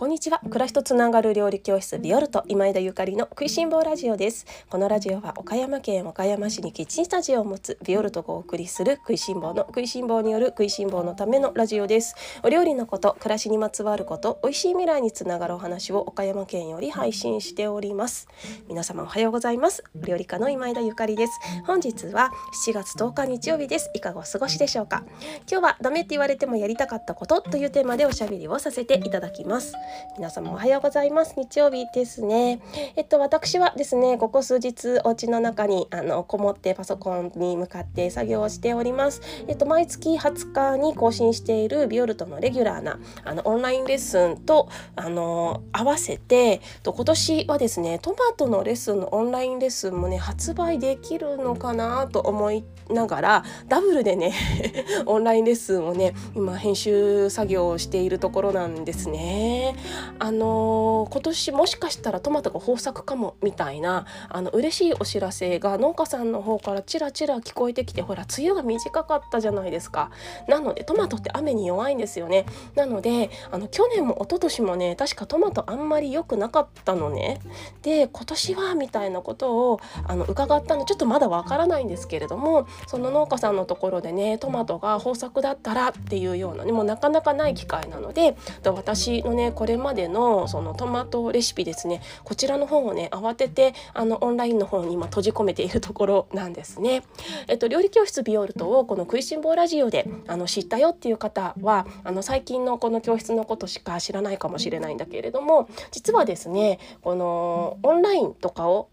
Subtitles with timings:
[0.00, 0.40] こんにちは。
[0.48, 4.46] 暮らしとつながる料理教室ビオルト今井田ゆかりの食いしん坊ラジオです。
[4.70, 12.14] このラジオは岡山県岡山市にキッチンスタジオを持つビオルトがお送りする食いしん坊の食いしん坊による食いしん坊のためのラジオです。
[12.42, 18.26] お料理のこと暮らしにまつわること美味しい未来につながるお話を岡山県より配信しております。
[18.68, 19.84] 皆様おはようございます。
[19.96, 21.32] 料理家の今井田ゆかりです。
[21.66, 22.30] 本日は
[22.66, 23.90] 7月10日日曜日です。
[23.92, 25.02] いかがお過ごしでしょうか？
[25.46, 29.74] 今日はダメって言われてもやりたかったことというテーマでおしゃべりをさせていただきます。
[30.16, 31.34] 皆様おはようございます。
[31.36, 32.60] 日曜日ですね。
[32.96, 39.22] えっと私はですねここ数日お家の中にあのこもってパソコンに向かって作業をしております。
[39.48, 54.34] えっと毎月20日に更新しているビオルトのレギュラーなあのオンラインレッスンとあの合わせてと今年はですねトマトのレッスンのオンラインレッスンもね発売できるのかなと思いながらダブルでね
[55.06, 59.74] オンラインレッスンをね今編集作業をしているところなんですね。
[60.18, 70.10] あのー、今年もしかしたらトマトが豊作かもみたいなあの嬉しいお知らせが農家さんの方からチラチラ聞こえてきてほら梅雨が短かったじゃないですか。
[70.48, 72.46] なのでトマトって雨に弱いんですよね。
[72.74, 77.40] なのであの去年も一昨年もね確かトマトあんまり良くなかったのね。
[77.82, 97.02] で今年はみたいなことをあの伺ったのちょっとまだわからないんですけれどもその農家さんのところでねトマトが豊作だったらっていうようなねもうなかなかない機会なので私のねこれれまでのそのトマトレシピですねこちらの方をね慌ててあのオンラインの方に今閉じ込めているところなんですね。
[97.48, 108.88] えっと料理教室ビオルトをこの食いしん坊ラジオであの知ったよっていう方はあの最近のこの教室のことしか知らないかもしれないんだけれども実はですねこのオンラインとかを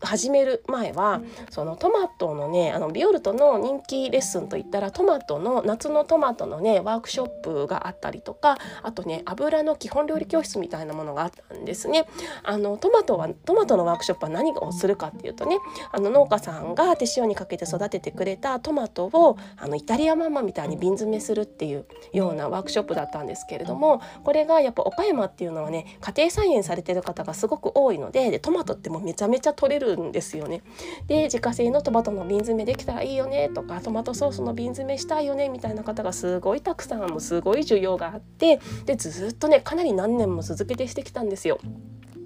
[0.00, 12.06] 始める前はそのトマトのねあのビオルトの人気レッスンといったらトマトの夏のトマトのねワークショップがあったりとかあとね油の基本料理教室みたいなものがあったんですね。
[12.42, 15.58] あのトマトはトマトのワークショップは何をするかっていうとね
[15.92, 30.62] あの農家さんが手塩にかけて育ててくれたトマトをあのイタリアママみたいに瓶詰めするっていうようなワークショップだったんですけれどもこれがやっぱ岡山っていうのはね家庭菜園されてる方がすごく多いのででトマトってもうめちゃめちゃ取れるんですよね。
[31.08, 41.58] で自家製のトマトの瓶詰めできたらいいよねとかトマトソースの瓶詰めしたいよねみたいな方がすごいたくさんもすごい需要があってでずっとねかなり何年も続けてしてきたんですよ。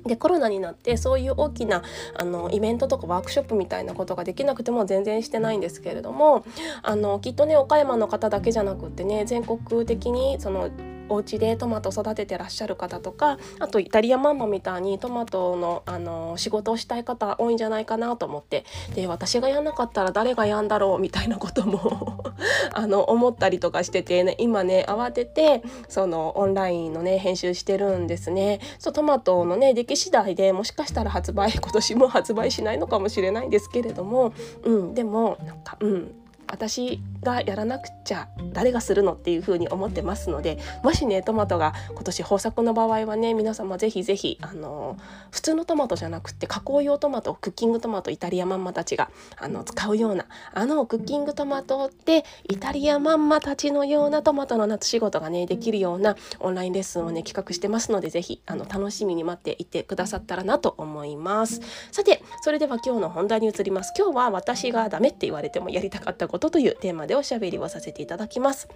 [0.04, 1.82] でコロナになってそういう大きな
[2.18, 6.44] あのイベントとかワークショップみたいなことができなくても全然してないんですけれども
[6.82, 10.70] あのきっとね岡山の方だけじゃなくってね全国的にその
[11.08, 18.64] お家でトマト育ててらっしゃる方とかあとイタリアマンマみたいにトマトのあの仕事をしたい方多いんじゃないかなと思って
[18.94, 22.32] で私がやんなかったら誰がやんだろうみたいなことも
[22.72, 28.60] あの思ったりとかしてて、ね、今ね慌ててそのオンラインのね編集してるんですね。
[28.78, 34.32] そうトマトのね出来次第でもしかしたら発売今年も発売しないのかもしれないんですけれども、
[34.64, 36.21] うん、でもなんかうん
[36.52, 44.98] 私がやらなくちゃ誰がするのっていう風に思ってますのでもしねトマトが今年豊作の場合はね皆様ぜひぜひあの
[45.30, 61.62] 普通のトマトじゃなくて加工用トマトクッキングトマトイタリアマンマたちがあの使うようなあのクッキングトマトでイタリアマンマたちのようなトマトの夏仕事がねできるようなオンラインレッスンをね企画してますのでぜひあの楽しみに待っていてくださったらなと思います。
[61.92, 63.94] さてそれでは今日の本題に移ります。
[63.96, 68.68] 今日は私がダメって言われてもやりたかったことというテーマでおしゃべりをさせていただきます。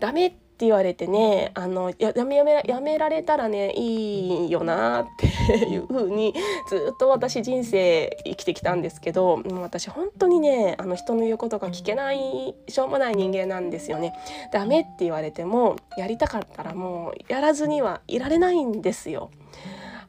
[0.00, 5.26] ダメって言われてねあのややめやめやめられたらねいいよなって
[5.68, 6.32] いう風に
[6.70, 14.14] ずっと私人生生きてきたんですけど私本当にねあの人の言うことが聞けないしょうもない人間なんですよね。
[14.50, 19.30] ダメって言われてもやりたかったらもうやらずにはいられないんですよ。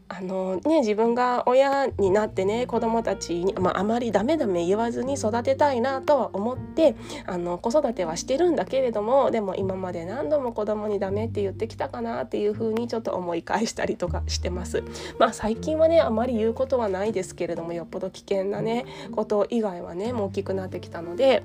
[0.10, 6.96] あのね、自分が親になってね子供たちに、まあ、あまりダメダメ言わずに育てたいなとは思って
[7.26, 14.84] あの子育てはしてるんだけれどもでも今まで何度も子供にダメって言ってきたかなっていうふうにちょっと思い返したりとかしてます。
[15.20, 21.44] まあ、最近はねあまり言うことはないですけれどもよっぽど危険なねこと以外はねもう大きくなってきたので。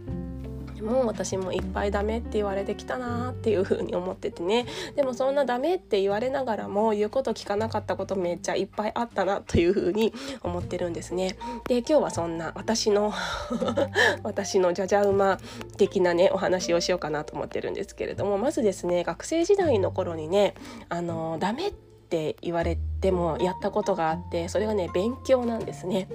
[0.83, 10.13] も私もいっぱいダメって言われてきたなっていう風に思っててねでもそんなダメって言われながらも言うこと聞かなかったことめっちゃいっぱいあったなという風に
[10.43, 11.37] 思ってるんですね。
[11.67, 13.13] で今日はそんな私の
[14.23, 15.39] 私のじゃじゃ馬
[15.77, 20.55] 的なねお話をしようかなと思ってるんですけれどもまずですね学生時代の頃にね
[20.89, 26.09] あのダメって言われてもやったことがあってそれがね勉強なんですね。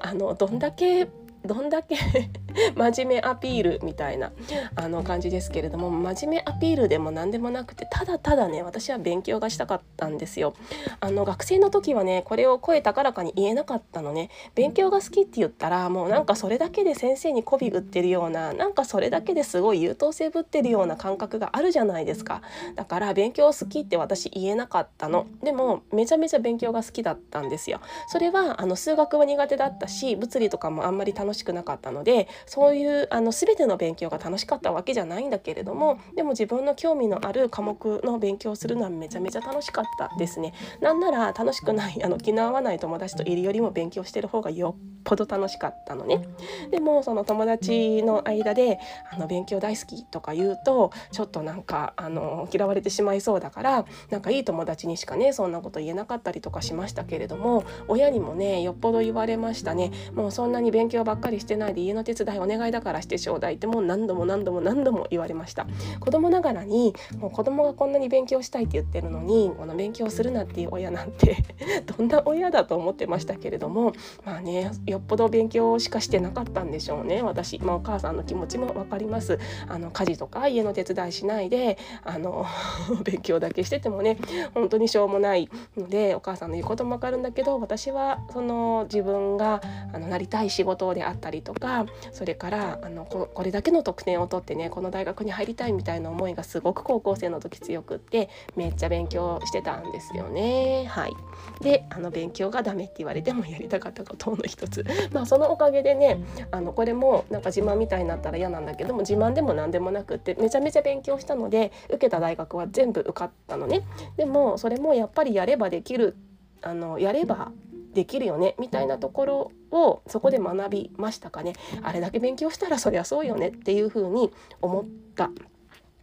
[0.00, 1.08] あのどんだけ
[1.44, 1.96] どんだけ
[2.76, 4.32] 真面目アピールみたいな
[4.76, 10.54] あの感じですけれども真面目アピールでも何でもなくてただただね私は勉強がしたかったんですよ。
[11.00, 22.42] あの学生の時はねこれを声高らかに言えなかったのね勉強が好きって言ったらもうなんかそれだけで先生に媚び売ってるようななんかそれだけですごい優等生ぶってるような感覚があるじゃないですか
[22.74, 27.80] だから勉強好きって私言えなかったのでもめちゃめちゃ勉強が好きだったんですよ。
[28.08, 40.52] それはあの数学は苦手だったし物理とかもあんまり楽しくなかったのでそういうあの全ての勉強が楽しかったわけじゃないんだけれどもでも自分の興味のある科目の勉強をするのはめちゃめちゃ楽しかったですね。
[40.80, 46.26] なんなら楽しくないあの気の合わない友達といるよりも勉強してる方がよっぽど楽しかったのね。
[46.70, 48.78] でもその友達の間で
[49.10, 65.66] あの勉強大好きとか言うとちょっとなんかあの嫌われてしまいそうだからなんかいい友達にしかねそんなこと言えなかったりとかしましたけれども親にもねよっぽど言われましたねもうそんなに勉強ばっかりしてないで家の手伝いお願いだからしてちょうだいってもう何度も何度も何度も言われました。
[66.00, 71.36] 子供ながらにもう子供がこんなに勉強したいって言ってるのにこの勉強するなっていう親なんて
[71.96, 73.92] どんな親だと思ってましたけれども
[74.24, 77.22] まあねよっぽど勉強しかしてなかったんでしょうね。
[77.22, 79.38] 私、まあ、お母さんの気持ちも分かります。
[79.68, 82.44] あの家事とか家の手伝いしないであの
[83.04, 84.18] 勉強だけしててもね
[84.54, 89.60] 本当にしょうもないのでお母さんの言うことも分かるんだけど私はその自分が
[89.92, 100.86] あのなりたい仕事であったりとかそれからあのこれだけの得点を取ってねこの大学に入りたいみたいな思いがすごく高校生の時強くってめっちゃ勉強してたんですよね。
[100.88, 101.12] はい、
[101.60, 113.82] であの勉強がダメって言われてもやりたかったことの一つ まあそのおかげでねあのこれもなんか自慢みたいになったら嫌なんだけども自慢でも何でもなくってめちゃめちゃ勉強したので受けた大学は全部受かったのね。
[114.16, 116.16] でもそれもやっぱりやればできる
[116.62, 117.52] あのやれば
[117.94, 121.54] できるよねみたいなところをそこで学びましたかね。
[121.82, 124.84] あれだけ勉強したらそりゃそうよねっていうふうに思っ
[125.14, 125.30] た。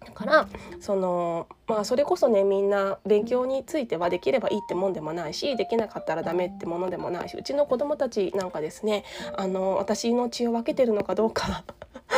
[0.06, 0.47] だから
[0.80, 9.03] そのまあそれこそねみんな勉強についてはできればいいってもんでもないしできなかったらダメってものでもないしうちの子供たちなんかですね
[9.35, 11.63] あの私の血を分けてるのかどうか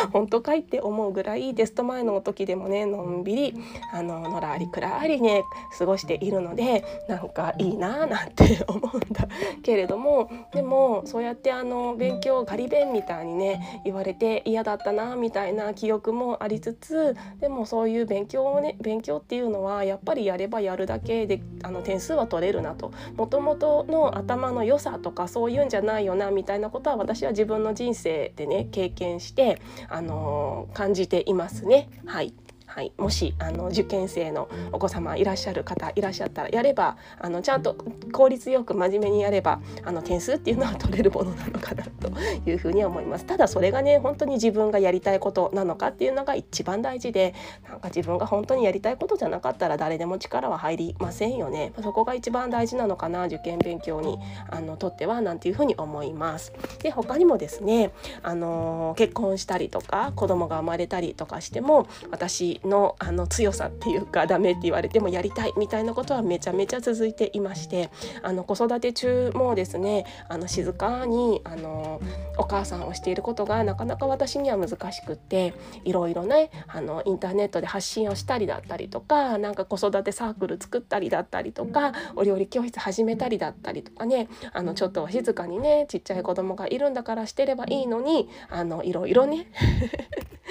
[0.13, 3.53] 本当かいって思うぐらいテスト前の時でもねのんびり
[3.93, 5.43] あののらりくらりね
[5.77, 9.27] 過ごしているのでなんかいいななんて 思うんだ
[9.63, 22.91] けれどもでもそうやってあの勉強ガリ勉みたいにね言われて嫌だったなみたいな記憶もありつつでもそういう勉強をね勉強っていうのはやっぱりやればやるだけであの点数は取れるなと。
[23.15, 31.89] もともとの頭の良さとかそういうんじゃないよなみたいなことは私は自分の人生でね経験してあの感じていますね。
[32.05, 32.33] はい
[32.73, 37.75] はい、もしあの受験生のお子様いらっしゃる方いらっしゃったらやればあのちゃんと
[38.13, 42.09] 効率よく真面目にやればあの点数っていうのは取れるものなのかなと
[42.49, 43.25] いうふうに思います。
[43.25, 47.35] ただそれがね本当に自分がやりたいことなのかっていうのが一番大事で
[47.67, 51.73] なんか自分が本当にやりたいことじゃなかったら誰でも力は入りませんよね。
[51.83, 54.17] そこが一番大事なのかな受験勉強に
[54.49, 56.53] あのとってはなんていうふうに思います。
[56.81, 57.91] で他にもですね
[58.23, 67.89] あの結婚したりとか子供が生まれたりとかしても私のあの強さっていうかダメって言われてもやりたいみたいなことはめちゃめちゃ続いていまして
[68.21, 72.01] あの子育て中もですねあの静かにあの
[72.37, 75.53] お母さんをしていることがなかなか私には難しくって
[75.83, 89.47] いろいろねあのインターネットで発信をしたりだったりとかなんか子育てサークル作ったりだったりとかお料理教室始めたりだったりとかねあのちょっと静かにねちっちゃい子供がいるんだからしてればいいのにあのいろいろね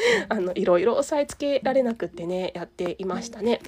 [0.28, 3.60] あのいろいろ押さえつけられなくってねやっていましたね。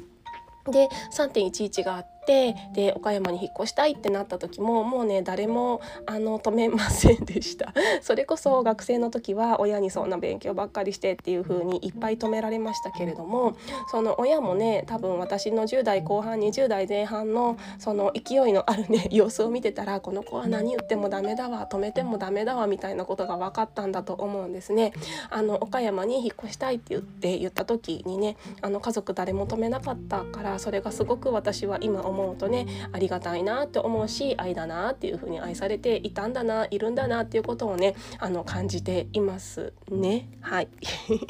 [0.71, 13.55] で3.11があっってで岡山に引っ越したいってなった時ももうね誰もあの止めませんでした それこそ学生の時は親にそんな勉強ばっかりしてっていう風にいっぱい止められましたけれども
[13.91, 24.93] その親もね多分私の10代後半20代前半のその勢いのあるね 様子を見てたらこの子は何言ってもダメだわ止めてもダメだわみたいなことが分かったんだと思うんですね。
[25.31, 40.29] あの岡山に引っ越したいって言って言った時にねあの家族誰も止めなかったからそれがすごく私は今思うとねありがたいなって思うし愛だなっていう風に愛されていたんだないるんだなっていうことをねあの感じていますね。
[40.41, 40.69] はい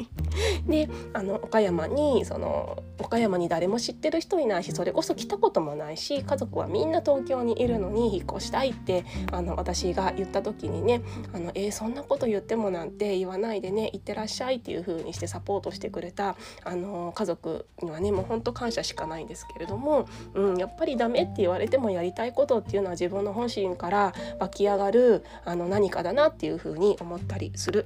[0.67, 11.01] であの岡山にその岡山に誰も知ってる人いないしそれこそ来たこともないし家族はみんな東京にいるのに引っ越したいってあの私が言った時にね
[11.33, 27.85] あのえー、そんなこと言ってもなんて言わないでね行ってらっしゃいっていう風にしてサポートしてくれたあの家族にはねもうほんと感謝しかないんですけれども、うん、やっっぱりダメって言われてもやりたいことっていうのは自分の本心から湧き上がるあの何かだなっていうふうに思ったりする。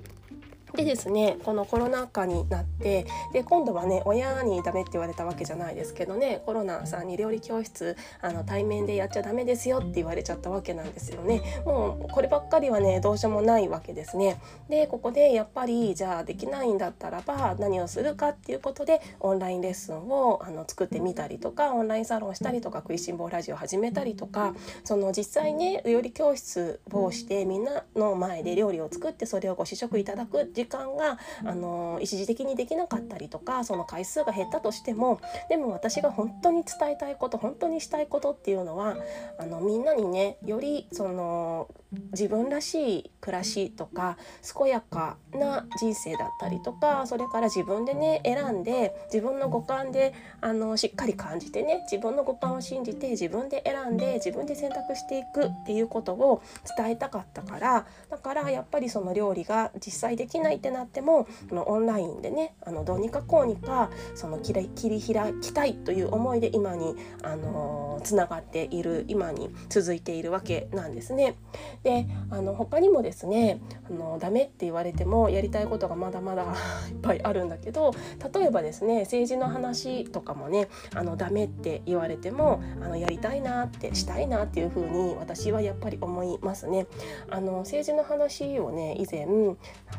[0.77, 11.41] でですねこのコロナ禍になってで今度はね親にダメって言われたわけじゃないですけどねコロナさんに料理教室あの対面でやっちゃダメですよって言われちゃったわけなんですよね。
[11.65, 14.39] もうこればっかりはねどうしようもないわけですね。
[14.69, 24.53] でここでやっぱりじゃあできないんだったらば何をするかっていうことでオンラインレッスンをあの作ってみたりとかオンラインサロンしたりとか食いしん坊ラジオ始めたりとか
[24.83, 35.19] その実際ね料理教室をしてみんなの前で料理を作ってそれをご試食いただく時間があの一時的にできなかったりとかその回数が減ったとしても
[35.49, 38.97] でも私が本当に伝えたいこと本当にしたいことっていうのは
[39.39, 41.69] あのみんなにねよりその
[42.11, 44.17] 自分らしい暮らしとか
[44.57, 56.41] 健やかな人生だったりとかそれから自分でね選んで自分の五感であのしっかり感じてね自分の五感を信じて自分で選んで自分で選択していくっていうことを
[56.77, 71.35] 伝えたかったからだからやっぱりその料理が実際できないないってなってものオンラインでねあのどうにかこうにかその切り切り開きたいという思いで今にあのつながっている今に続いているわけなんですね。
[71.83, 76.43] であの他にもですねあのダメって言われてもやりたいことがまだまだ
[76.89, 77.91] いっぱいあるんだけど
[78.33, 86.87] 例えばですね政治の話とかもねあのダメって言われてもあのやりたいなってしたいなっていうふうに私はやっぱり思いますね。
[87.29, 89.55] あの政治の話をね以前なん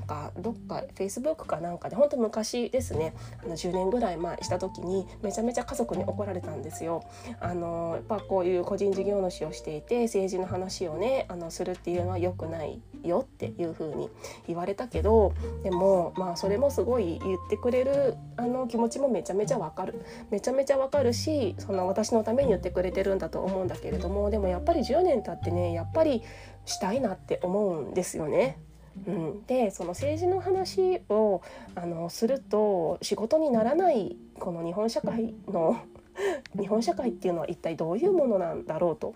[0.07, 3.15] かどっか Facebook かなんかで本当昔ですね
[3.45, 7.05] あの10年ぐらい前した時にめちゃめちゃ家族に怒られたんですよ。
[7.41, 14.11] あのやっぱこういう個人事業主をしていて政治の話をねあのするっていうのは良くないよっていう風に
[14.47, 26.23] 言われたけどでもまあそれもすごい言ってくれるあの気持ちもめちゃめちゃわかるめちゃめちゃわかるしその私のために言ってくれてるんだと思うんだけれどもでもやっぱり10年経ってねやっぱり
[26.65, 28.59] したいなって思うんですよね。
[29.07, 31.43] うん、でその政治の話を
[31.75, 35.77] あのすると仕事にならないこの日本社会の
[36.59, 39.15] 日本社会っていうのは一体どういうものなんだろうと。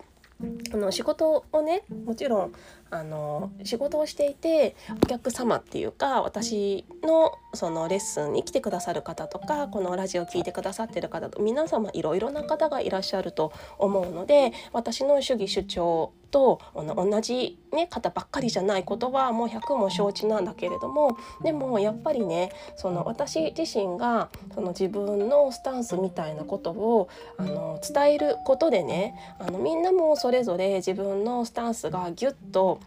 [0.73, 2.53] あの仕事をねもちろん
[2.93, 27.07] あの仕事をしていてお客様っていうか私のそのレッスンに来てくださる方とかこのラジオを聴いてくださってる方と皆様いろいろな方がいらっしゃると思うので私の主義主張と同じ、ね、方ばっかりじゃないことはもう100も承知なんだけれどもでもやっぱりねその私自身がその自分のスタンスみたいなことを
[27.37, 32.79] あの伝えることでねあのみんなもそれぞれ自分のスタンスがギュッと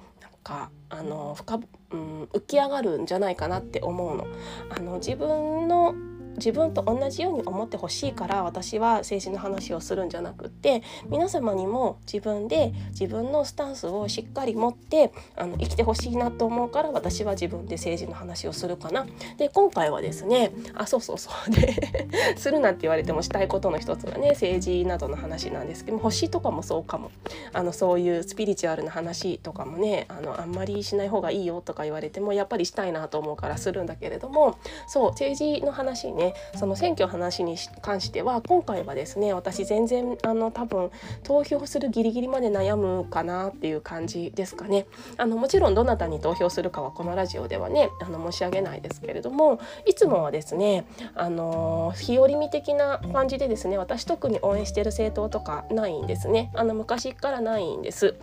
[0.47, 1.61] かあの深、
[1.91, 4.27] うん、浮き上がるんじゃないかなって思うの。
[4.71, 5.93] あの自分の
[6.37, 19.07] 自分と同じように思ってほしいから私は政治の話をするんじゃなくって皆様にも自分で自分のスタンスをしっかり持ってあの生きてほしいなと思うから私は自分で政治の話をするかな。
[19.39, 21.75] で今回はですねあそうそうそうで
[22.37, 27.11] するなんて言われてもしたいことの一つがね政治などの話なんですけど星とかもそうかも
[27.53, 40.91] あのそういうスピリチュアルな話とかもねあのあんまりしない方がいいよとか言われてもやっぱりしたいなと思うからするんだけれどもそう政治の話ねねその選挙の話に関しては今回はですね私全然あの多分
[41.23, 44.87] 投票するギリギリまで悩むかなっていう感じですかね。
[45.17, 56.51] あのもちろんどなたに投票するかはこのラジオではねあの申し上げないですけれどもいつもはですねあの日和見的な感じでですね私特に応援してる政党とかないんですね。
[56.55, 58.17] あの昔からないんです。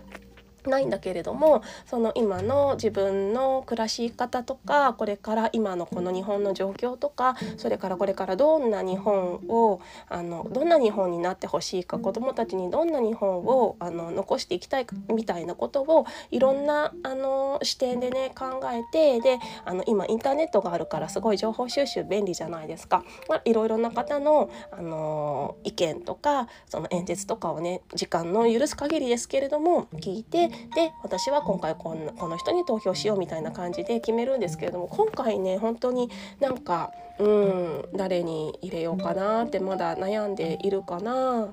[0.70, 23.04] ないんだけれどもその今の自分の暮らし方とかこれから今のこの日本の状況とかそれからこれからどんな日本をあのどんな日本になってほしいか子どもたちにどんな日本をあの残していきたいかみたいなことをいろんなあの視点でね考えてであの今インターネットがあるからすごい情報収集便利じゃないですか。
[23.28, 41.48] まあ、いろいろな方のあの意見とかその演説とかをね時間の許す限りですけれども聞いてで私は今回こんこの人に投票しようみたいな感じで決めるんですけれども今回ね本当になんかうん誰に入れようかなってまだ悩んでいるかな。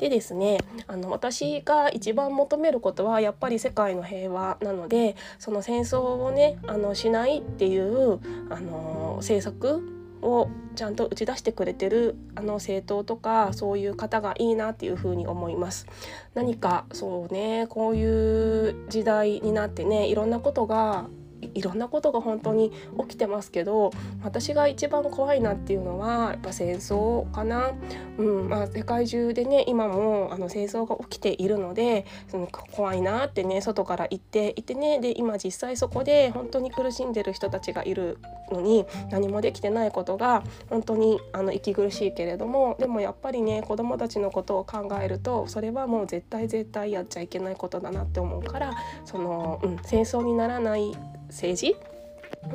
[0.00, 0.58] でですね
[0.88, 8.20] あの私が一番求めることはやっぱり世界の平和なのでその戦争をねあのしないっていう
[8.50, 9.93] あの政策
[10.24, 15.86] をちゃんと打ち出してくれてるあの政党とかそういう方がいいなっていうふうに思います。
[16.34, 21.06] 何かそうねこういう時代になってねいろんなことが
[21.54, 23.92] いろんなことが本当に起きてますけど
[24.22, 27.72] 私が一番怖いなっていうのはやっぱ戦争かな、
[28.18, 38.18] うんまあ、世界中でね今もあの戦争が起きているのでその怖いなってね外から言っていてねで今実際そこで本当に苦しんでる人たちがいる
[38.50, 48.72] のに何もできてないことが本当にあの息苦しいけれどもでもやっぱりね子どもたちのことを考えるとそれはもう絶対絶対やっちゃいけないことだなって思うから
[49.04, 50.92] その、うん、戦争にならない
[51.34, 51.74] 政治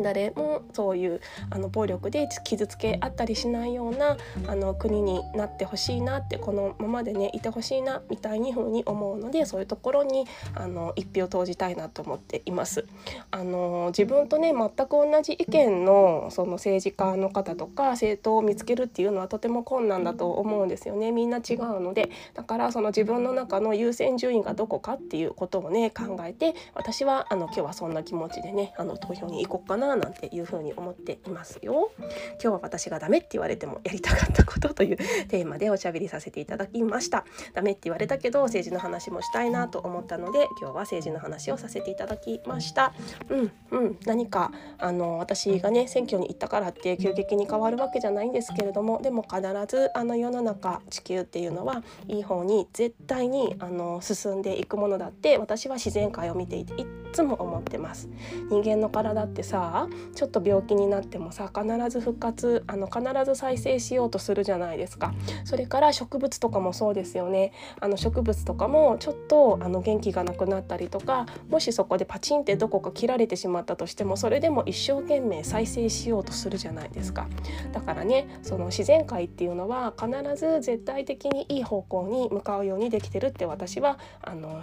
[0.02, 4.18] 誰もそういうあの暴力で傷つけ合ったりしないような
[4.48, 12.86] あの国になってほしいなってこのままでねいてほしいなみたいに風に思うのでそういうところにあの一票投じたいなと思っています。
[13.32, 31.92] あの自分とね全く同じ意見のその政治家の方とか政党を見つけるっていうのはとても困難だと思うんですよねみんな違うのでだからその自分の中の優先順位がどこかっていうことをね考えて私はあの今日はそんな気持ちでねあの投票に行こうかなななんていうふうに思っていますよ。
[31.98, 37.26] 今日は私がダメって言われてもやりたかったことというテーマでおしゃべりさせていただきました。
[37.54, 42.94] ダメって言われたけど政治の話もしたいなと思ったので今日は政治の話をさせていただきました。
[43.30, 58.10] うんうん何かあの私がね選挙に行ったからって急激に変わるわけじゃないんですけれどもでも必ずあの世の中地球っていうのはいい方に絶対にあの進んでいくものだって私は自然界を見ていていっつも思ってます。
[58.50, 59.69] 人間の体ってさ
[60.16, 65.14] ちょっと病気になってもさ必ず復活あの必ず再生しようとするじゃないですか。
[65.46, 67.52] それから植物とかもそうですよね。
[67.80, 77.28] あの植物とかもちょっとあの元気がなくなったりとかもしそこでパチンってどこか切られてしまったとしてもそれでも一生懸命再生しようとするじゃないですか。
[77.72, 84.62] だからねその自然界っていうのは必ず絶対的にいい方向に向かうようにできてるって私はあの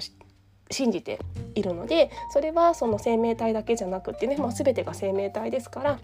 [0.70, 1.18] 信じて
[1.54, 5.98] いるのでそれはその生命体だけじゃなくってね、まあ、全てが生命体ですから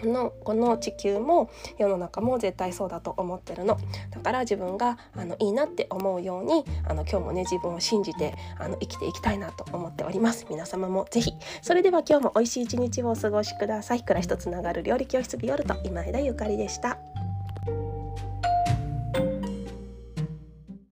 [0.00, 3.78] このこの地球も世の中も絶対そうだと思ってるの。
[4.10, 10.46] だから自分があのいいなって思うようにあの今日もね自分を信じてあの生きていきたいなと思っております。
[10.50, 11.32] 皆様もぜひ。
[11.62, 14.02] それでは今日も美味しい一日をお過ごしください。
[14.02, 17.15] 暮らしとつながる料理教室ビオルト今枝ゆかりでした。